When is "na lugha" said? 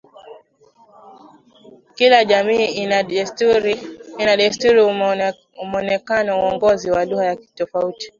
6.89-7.35